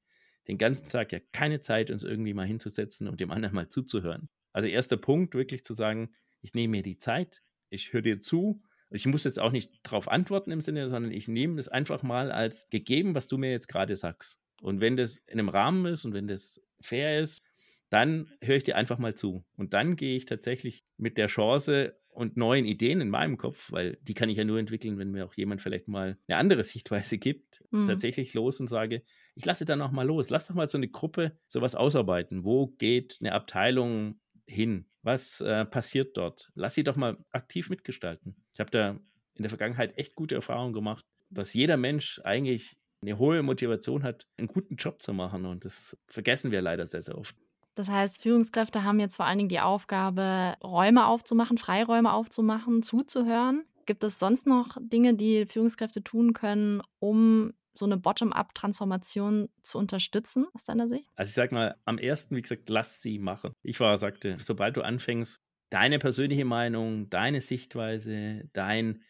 [0.48, 4.28] den ganzen Tag ja keine Zeit, uns irgendwie mal hinzusetzen und dem anderen mal zuzuhören.
[4.52, 8.62] Also erster Punkt, wirklich zu sagen, ich nehme mir die Zeit, ich höre dir zu.
[8.90, 12.30] Ich muss jetzt auch nicht darauf antworten im Sinne, sondern ich nehme es einfach mal
[12.30, 14.40] als gegeben, was du mir jetzt gerade sagst.
[14.62, 17.42] Und wenn das in einem Rahmen ist und wenn das fair ist,
[17.90, 19.44] dann höre ich dir einfach mal zu.
[19.56, 23.98] Und dann gehe ich tatsächlich mit der Chance und neuen Ideen in meinem Kopf, weil
[24.00, 27.18] die kann ich ja nur entwickeln, wenn mir auch jemand vielleicht mal eine andere Sichtweise
[27.18, 27.86] gibt, mhm.
[27.86, 29.02] tatsächlich los und sage,
[29.34, 30.30] ich lasse dann auch mal los.
[30.30, 32.44] Lass doch mal so eine Gruppe sowas ausarbeiten.
[32.44, 34.86] Wo geht eine Abteilung hin?
[35.02, 36.50] Was äh, passiert dort?
[36.54, 38.34] Lass sie doch mal aktiv mitgestalten.
[38.54, 38.98] Ich habe da
[39.34, 44.26] in der Vergangenheit echt gute Erfahrungen gemacht, dass jeder Mensch eigentlich eine hohe Motivation hat,
[44.36, 45.46] einen guten Job zu machen.
[45.46, 47.36] Und das vergessen wir leider sehr, sehr oft.
[47.74, 53.64] Das heißt, Führungskräfte haben jetzt vor allen Dingen die Aufgabe, Räume aufzumachen, Freiräume aufzumachen, zuzuhören.
[53.84, 60.46] Gibt es sonst noch Dinge, die Führungskräfte tun können, um so eine Bottom-up-Transformation zu unterstützen,
[60.54, 61.10] aus deiner Sicht?
[61.16, 63.52] Also ich sag mal, am ersten, wie gesagt, lass sie machen.
[63.62, 65.38] Ich war, sagte, sobald du anfängst,
[65.70, 69.02] deine persönliche Meinung, deine Sichtweise, dein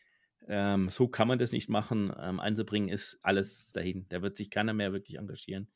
[0.48, 4.06] ähm, so kann man das nicht machen, ähm, einzubringen, ist alles dahin.
[4.08, 5.68] Da wird sich keiner mehr wirklich engagieren.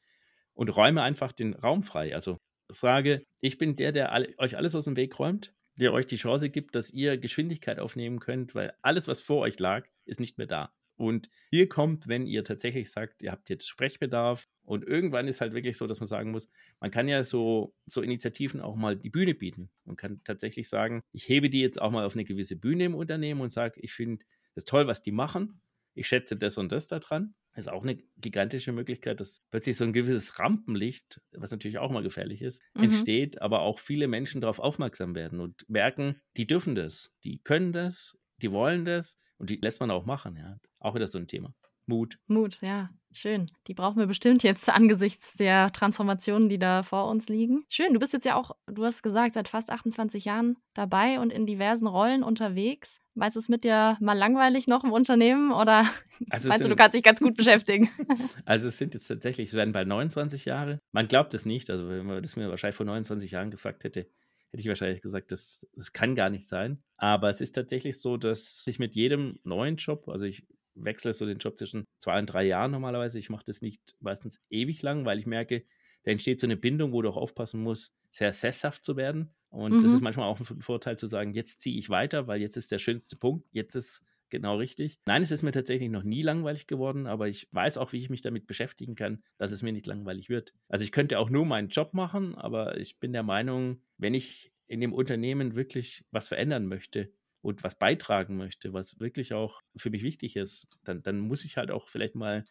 [0.55, 2.15] Und räume einfach den Raum frei.
[2.15, 6.07] Also sage, ich bin der, der alle, euch alles aus dem Weg räumt, der euch
[6.07, 10.21] die Chance gibt, dass ihr Geschwindigkeit aufnehmen könnt, weil alles, was vor euch lag, ist
[10.21, 10.73] nicht mehr da.
[10.97, 15.55] Und hier kommt, wenn ihr tatsächlich sagt, ihr habt jetzt Sprechbedarf und irgendwann ist halt
[15.55, 19.09] wirklich so, dass man sagen muss, man kann ja so, so Initiativen auch mal die
[19.09, 19.71] Bühne bieten.
[19.87, 22.95] Man kann tatsächlich sagen, ich hebe die jetzt auch mal auf eine gewisse Bühne im
[22.95, 25.61] Unternehmen und sage, ich finde es toll, was die machen.
[25.95, 29.93] Ich schätze das und das daran ist auch eine gigantische Möglichkeit, dass plötzlich so ein
[29.93, 32.85] gewisses Rampenlicht, was natürlich auch mal gefährlich ist, mhm.
[32.85, 37.73] entsteht, aber auch viele Menschen darauf aufmerksam werden und merken, die dürfen das, die können
[37.73, 40.37] das, die wollen das und die lässt man auch machen.
[40.37, 40.59] Ja.
[40.79, 41.55] Auch wieder so ein Thema.
[41.87, 42.19] Mut.
[42.29, 42.91] Mut, ja.
[43.13, 43.47] Schön.
[43.67, 47.65] Die brauchen wir bestimmt jetzt angesichts der Transformationen, die da vor uns liegen.
[47.69, 51.33] Schön, du bist jetzt ja auch, du hast gesagt, seit fast 28 Jahren dabei und
[51.33, 53.01] in diversen Rollen unterwegs.
[53.21, 55.85] Weißt du es mit dir mal langweilig noch im Unternehmen oder
[56.31, 57.91] also meinst du, du kannst dich ganz gut beschäftigen?
[58.47, 60.81] Also es sind jetzt tatsächlich, es werden bald 29 Jahre.
[60.93, 61.69] Man glaubt es nicht.
[61.69, 65.33] Also wenn man das mir wahrscheinlich vor 29 Jahren gesagt hätte, hätte ich wahrscheinlich gesagt,
[65.33, 66.83] das, das kann gar nicht sein.
[66.97, 71.27] Aber es ist tatsächlich so, dass ich mit jedem neuen Job, also ich wechsle so
[71.27, 73.19] den Job zwischen zwei und drei Jahren normalerweise.
[73.19, 75.65] Ich mache das nicht meistens ewig lang, weil ich merke,
[76.03, 79.35] da entsteht so eine Bindung, wo du auch aufpassen musst, sehr sesshaft zu werden.
[79.49, 79.83] Und mhm.
[79.83, 82.71] das ist manchmal auch ein Vorteil zu sagen, jetzt ziehe ich weiter, weil jetzt ist
[82.71, 84.99] der schönste Punkt, jetzt ist genau richtig.
[85.07, 88.11] Nein, es ist mir tatsächlich noch nie langweilig geworden, aber ich weiß auch, wie ich
[88.11, 90.55] mich damit beschäftigen kann, dass es mir nicht langweilig wird.
[90.69, 94.53] Also ich könnte auch nur meinen Job machen, aber ich bin der Meinung, wenn ich
[94.69, 99.91] in dem Unternehmen wirklich was verändern möchte, und was beitragen möchte, was wirklich auch für
[99.91, 102.45] mich wichtig ist, dann, dann muss ich halt auch vielleicht mal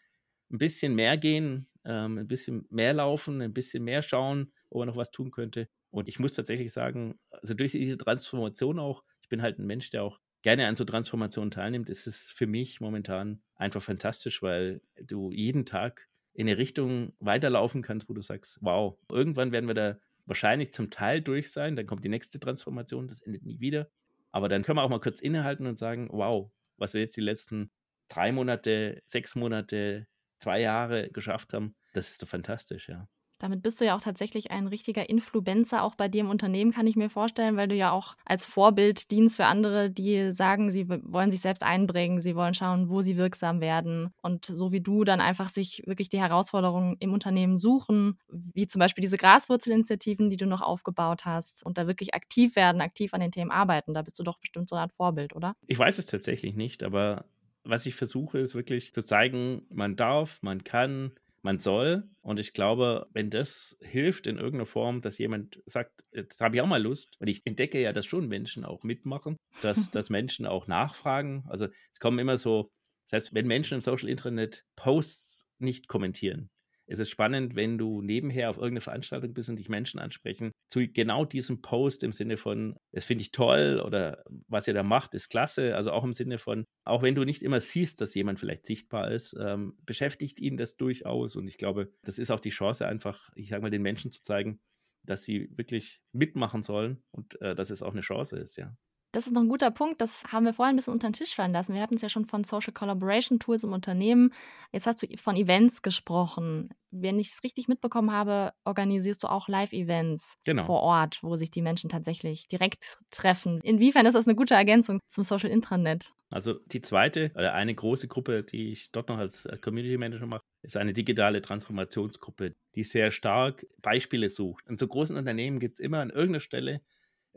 [0.52, 4.88] ein bisschen mehr gehen, ähm, ein bisschen mehr laufen, ein bisschen mehr schauen, ob man
[4.88, 5.68] noch was tun könnte.
[5.90, 9.90] Und ich muss tatsächlich sagen, also durch diese Transformation auch, ich bin halt ein Mensch,
[9.90, 14.82] der auch gerne an so Transformationen teilnimmt, ist es für mich momentan einfach fantastisch, weil
[15.02, 19.74] du jeden Tag in eine Richtung weiterlaufen kannst, wo du sagst, wow, irgendwann werden wir
[19.74, 23.90] da wahrscheinlich zum Teil durch sein, dann kommt die nächste Transformation, das endet nie wieder.
[24.32, 27.22] Aber dann können wir auch mal kurz innehalten und sagen, wow, was wir jetzt die
[27.22, 27.72] letzten
[28.10, 33.08] drei Monate, sechs Monate, zwei Jahre geschafft haben, das ist doch fantastisch, ja.
[33.40, 36.88] Damit bist du ja auch tatsächlich ein richtiger Influencer, auch bei dir im Unternehmen, kann
[36.88, 40.90] ich mir vorstellen, weil du ja auch als Vorbild dienst für andere, die sagen, sie
[40.90, 44.14] wollen sich selbst einbringen, sie wollen schauen, wo sie wirksam werden.
[44.22, 48.80] Und so wie du dann einfach sich wirklich die Herausforderungen im Unternehmen suchen, wie zum
[48.80, 53.22] Beispiel diese Graswurzelinitiativen, die du noch aufgebaut hast und da wirklich aktiv werden, aktiv an
[53.22, 53.94] den Themen arbeiten.
[53.94, 55.56] Da bist du doch bestimmt so eine Art Vorbild, oder?
[55.66, 57.24] Ich weiß es tatsächlich nicht, aber
[57.64, 62.04] was ich versuche, ist wirklich zu zeigen, man darf, man kann, man soll.
[62.22, 66.62] Und ich glaube, wenn das hilft in irgendeiner Form, dass jemand sagt, jetzt habe ich
[66.62, 70.46] auch mal Lust, und ich entdecke ja, dass schon Menschen auch mitmachen, dass, dass Menschen
[70.46, 71.44] auch nachfragen.
[71.48, 72.70] Also es kommen immer so,
[73.12, 76.50] heißt, wenn Menschen im Social Internet Posts nicht kommentieren,
[76.92, 80.88] es ist spannend, wenn du nebenher auf irgendeine Veranstaltung bist und dich Menschen ansprechen, zu
[80.88, 85.16] genau diesem Post im Sinne von, das finde ich toll oder was ihr da macht,
[85.16, 85.76] ist klasse.
[85.76, 89.12] Also auch im Sinne von, auch wenn du nicht immer siehst, dass jemand vielleicht sichtbar
[89.12, 91.36] ist, ähm, beschäftigt ihn das durchaus.
[91.36, 94.22] Und ich glaube, das ist auch die Chance, einfach, ich sage mal, den Menschen zu
[94.22, 94.60] zeigen,
[95.04, 98.76] dass sie wirklich mitmachen sollen und äh, dass es auch eine Chance ist, ja.
[99.12, 100.02] Das ist noch ein guter Punkt.
[100.02, 101.74] Das haben wir vorhin ein bisschen unter den Tisch fallen lassen.
[101.74, 104.32] Wir hatten es ja schon von Social Collaboration Tools im Unternehmen.
[104.72, 106.70] Jetzt hast du von Events gesprochen.
[106.92, 110.64] Wenn ich es richtig mitbekommen habe, organisierst du auch Live-Events genau.
[110.64, 113.62] vor Ort, wo sich die Menschen tatsächlich direkt treffen.
[113.62, 116.14] Inwiefern ist das eine gute Ergänzung zum Social Intranet?
[116.30, 120.44] Also die zweite oder eine große Gruppe, die ich dort noch als Community Manager mache,
[120.62, 124.68] ist eine digitale Transformationsgruppe, die sehr stark Beispiele sucht.
[124.68, 126.82] In so großen Unternehmen gibt es immer an irgendeiner Stelle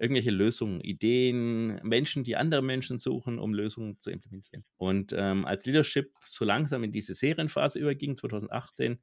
[0.03, 4.65] irgendwelche Lösungen, Ideen, Menschen, die andere Menschen suchen, um Lösungen zu implementieren.
[4.77, 8.99] Und ähm, als Leadership so langsam in diese Serienphase überging, 2018,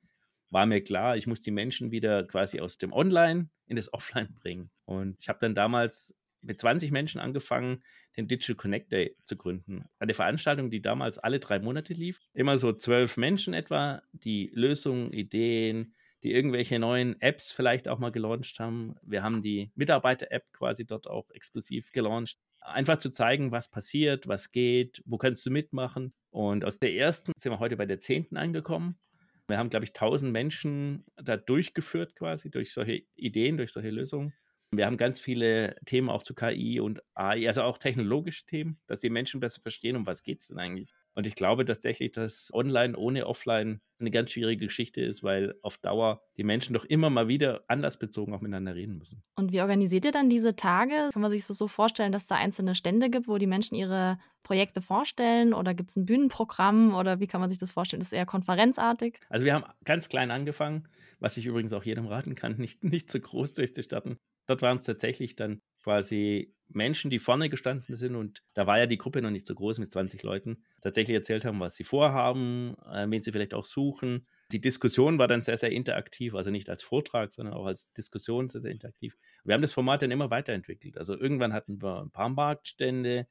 [0.49, 4.35] war mir klar, ich muss die Menschen wieder quasi aus dem Online in das Offline
[4.41, 4.71] bringen.
[4.83, 7.81] Und ich habe dann damals mit 20 Menschen angefangen,
[8.17, 9.85] den Digital Connect Day zu gründen.
[9.99, 12.19] Eine Veranstaltung, die damals alle drei Monate lief.
[12.33, 18.11] Immer so zwölf Menschen etwa, die Lösungen, Ideen, die irgendwelche neuen Apps vielleicht auch mal
[18.11, 18.95] gelauncht haben.
[19.01, 22.37] Wir haben die Mitarbeiter-App quasi dort auch exklusiv gelauncht.
[22.61, 26.13] Einfach zu zeigen, was passiert, was geht, wo kannst du mitmachen.
[26.29, 28.99] Und aus der ersten sind wir heute bei der zehnten angekommen.
[29.47, 34.33] Wir haben, glaube ich, tausend Menschen da durchgeführt quasi durch solche Ideen, durch solche Lösungen.
[34.71, 38.99] Wir haben ganz viele Themen auch zu KI und AI, also auch technologische Themen, dass
[38.99, 40.91] die Menschen besser verstehen, um was geht es denn eigentlich.
[41.15, 45.77] Und ich glaube tatsächlich, dass Online ohne Offline eine ganz schwierige Geschichte ist, weil auf
[45.77, 49.23] Dauer die Menschen doch immer mal wieder anlassbezogen auch miteinander reden müssen.
[49.35, 51.09] Und wie organisiert ihr dann diese Tage?
[51.11, 54.17] Kann man sich das so vorstellen, dass da einzelne Stände gibt, wo die Menschen ihre
[54.43, 57.99] Projekte vorstellen oder gibt es ein Bühnenprogramm oder wie kann man sich das vorstellen?
[57.99, 59.19] Das ist eher konferenzartig?
[59.29, 60.87] Also wir haben ganz klein angefangen,
[61.19, 64.17] was ich übrigens auch jedem raten kann, nicht, nicht zu groß durchzustarten.
[64.47, 68.85] Dort waren es tatsächlich dann quasi Menschen, die vorne gestanden sind und da war ja
[68.85, 72.75] die Gruppe noch nicht so groß mit 20 Leuten, tatsächlich erzählt haben, was sie vorhaben,
[72.91, 74.27] äh, wen sie vielleicht auch suchen.
[74.51, 78.49] Die Diskussion war dann sehr, sehr interaktiv, also nicht als Vortrag, sondern auch als Diskussion
[78.49, 79.17] sehr, sehr interaktiv.
[79.43, 80.97] Wir haben das Format dann immer weiterentwickelt.
[80.97, 83.27] Also irgendwann hatten wir ein paar Marktstände,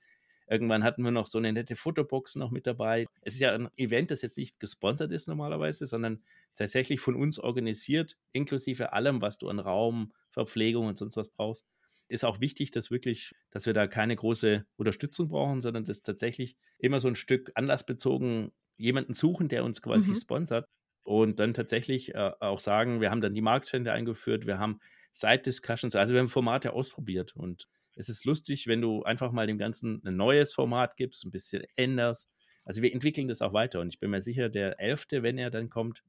[0.51, 3.07] Irgendwann hatten wir noch so eine nette Fotobox noch mit dabei.
[3.21, 6.23] Es ist ja ein Event, das jetzt nicht gesponsert ist normalerweise, sondern
[6.55, 11.67] tatsächlich von uns organisiert, inklusive allem, was du an Raum, Verpflegung und sonst was brauchst.
[12.09, 16.57] Ist auch wichtig, dass wirklich, dass wir da keine große Unterstützung brauchen, sondern dass tatsächlich
[16.79, 20.15] immer so ein Stück anlassbezogen jemanden suchen, der uns quasi mhm.
[20.15, 20.67] sponsert
[21.03, 24.79] und dann tatsächlich äh, auch sagen, wir haben dann die Marktstände eingeführt, wir haben
[25.13, 29.59] Side-Discussions, also wir haben Formate ausprobiert und es ist lustig, wenn du einfach mal dem
[29.59, 32.31] Ganzen ein neues Format gibst, ein bisschen änderst.
[32.65, 35.51] Also wir entwickeln das auch weiter und ich bin mir sicher, der Elfte, wenn er
[35.51, 36.05] dann kommt,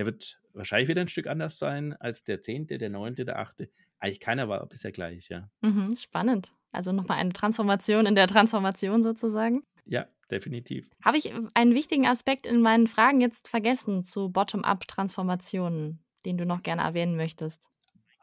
[0.00, 3.68] der wird wahrscheinlich wieder ein Stück anders sein als der Zehnte, der Neunte, der Achte.
[3.98, 5.50] Eigentlich keiner war bisher gleich, ja.
[5.60, 6.54] Mhm, spannend.
[6.72, 9.62] Also nochmal eine Transformation in der Transformation sozusagen.
[9.84, 10.88] Ja, definitiv.
[11.04, 16.62] Habe ich einen wichtigen Aspekt in meinen Fragen jetzt vergessen zu Bottom-up-Transformationen, den du noch
[16.62, 17.68] gerne erwähnen möchtest?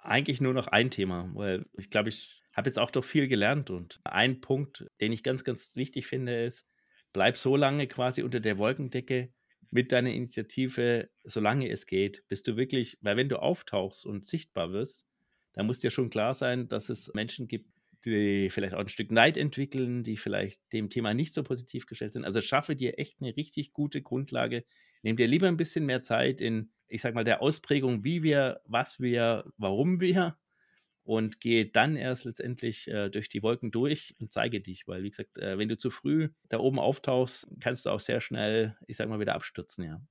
[0.02, 3.70] Eigentlich nur noch ein Thema, weil ich glaube, ich habe jetzt auch doch viel gelernt
[3.70, 6.66] und ein Punkt, den ich ganz, ganz wichtig finde, ist,
[7.14, 9.32] bleib so lange quasi unter der Wolkendecke
[9.78, 14.74] mit deiner Initiative, solange es geht, bis du wirklich, weil wenn du auftauchst und sichtbar
[14.74, 15.06] wirst,
[15.54, 17.70] dann muss dir schon klar sein, dass es Menschen gibt,
[18.04, 22.14] die vielleicht auch ein Stück Neid entwickeln, die vielleicht dem Thema nicht so positiv gestellt
[22.14, 22.26] sind.
[22.26, 24.66] Also schaffe dir echt eine richtig gute Grundlage.
[25.04, 28.62] Nimm dir lieber ein bisschen mehr Zeit in, ich sag mal, der Ausprägung, wie wir,
[28.66, 30.40] was wir, warum wir
[31.08, 35.10] und gehe dann erst letztendlich äh, durch die Wolken durch und zeige dich, weil wie
[35.10, 38.98] gesagt, äh, wenn du zu früh da oben auftauchst, kannst du auch sehr schnell, ich
[38.98, 40.02] sag mal, wieder abstürzen, ja.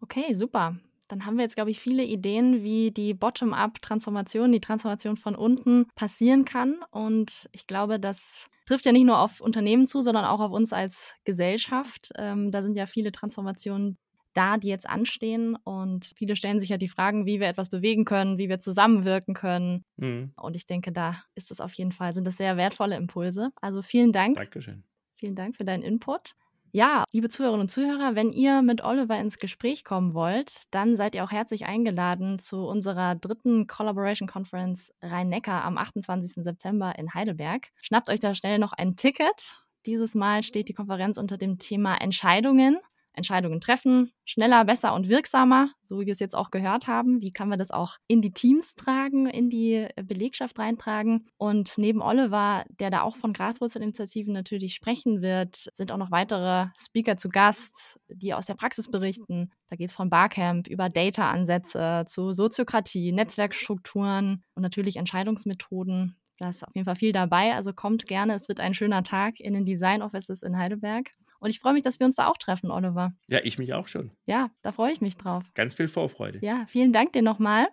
[0.00, 0.76] Okay, super.
[1.08, 5.86] Dann haben wir jetzt, glaube ich, viele Ideen, wie die Bottom-up-Transformation, die Transformation von unten
[5.94, 6.80] passieren kann.
[6.90, 10.72] Und ich glaube, das trifft ja nicht nur auf Unternehmen zu, sondern auch auf uns
[10.72, 12.10] als Gesellschaft.
[12.16, 13.98] Ähm, da sind ja viele Transformationen,
[14.36, 15.56] da, die jetzt anstehen.
[15.64, 19.34] Und viele stellen sich ja die Fragen, wie wir etwas bewegen können, wie wir zusammenwirken
[19.34, 19.84] können.
[19.96, 20.32] Mhm.
[20.36, 23.50] Und ich denke, da ist es auf jeden Fall, sind das sehr wertvolle Impulse.
[23.60, 24.36] Also vielen Dank.
[24.36, 24.84] Dankeschön.
[25.16, 26.34] Vielen Dank für deinen Input.
[26.72, 31.14] Ja, liebe Zuhörerinnen und Zuhörer, wenn ihr mit Oliver ins Gespräch kommen wollt, dann seid
[31.14, 36.44] ihr auch herzlich eingeladen zu unserer dritten Collaboration Conference Rhein-Neckar am 28.
[36.44, 37.68] September in Heidelberg.
[37.80, 39.62] Schnappt euch da schnell noch ein Ticket.
[39.86, 42.78] Dieses Mal steht die Konferenz unter dem Thema Entscheidungen.
[43.16, 47.20] Entscheidungen treffen, schneller, besser und wirksamer, so wie wir es jetzt auch gehört haben.
[47.20, 51.26] Wie kann man das auch in die Teams tragen, in die Belegschaft reintragen?
[51.38, 56.66] Und neben Oliver, der da auch von Graswurzelinitiativen natürlich sprechen wird, sind auch noch weitere
[56.78, 59.50] Speaker zu Gast, die aus der Praxis berichten.
[59.68, 66.16] Da geht es von Barcamp über Data-Ansätze zu Soziokratie, Netzwerkstrukturen und natürlich Entscheidungsmethoden.
[66.38, 68.34] Da ist auf jeden Fall viel dabei, also kommt gerne.
[68.34, 71.12] Es wird ein schöner Tag in den Design Offices in Heidelberg.
[71.46, 73.12] Und ich freue mich, dass wir uns da auch treffen, Oliver.
[73.28, 74.10] Ja, ich mich auch schon.
[74.24, 75.44] Ja, da freue ich mich drauf.
[75.54, 76.40] Ganz viel Vorfreude.
[76.42, 77.68] Ja, vielen Dank dir nochmal.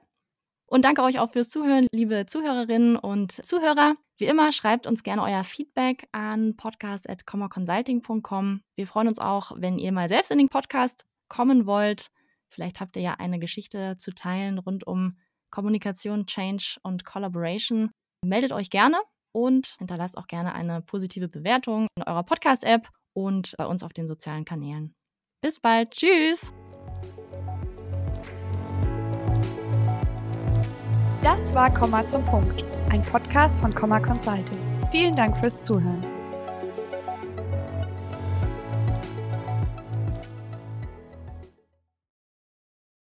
[0.67, 3.95] Und danke euch auch fürs Zuhören, liebe Zuhörerinnen und Zuhörer.
[4.19, 8.61] Wie immer, schreibt uns gerne euer Feedback an podcast.commaconsulting.com.
[8.75, 12.11] Wir freuen uns auch, wenn ihr mal selbst in den Podcast kommen wollt.
[12.49, 15.17] Vielleicht habt ihr ja eine Geschichte zu teilen rund um
[15.49, 17.89] Kommunikation, Change und Collaboration.
[18.23, 18.99] Meldet euch gerne
[19.31, 24.07] und hinterlasst auch gerne eine positive Bewertung in eurer Podcast-App und bei uns auf den
[24.07, 24.95] sozialen Kanälen.
[25.41, 25.91] Bis bald.
[25.91, 26.53] Tschüss.
[31.21, 34.57] Das war Komma zum Punkt, ein Podcast von Komma Consulting.
[34.91, 36.12] Vielen Dank fürs Zuhören.